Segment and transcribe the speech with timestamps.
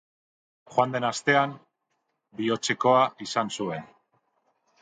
[0.75, 1.53] Joan den astean
[2.39, 3.89] bihotzekoa izan zuen.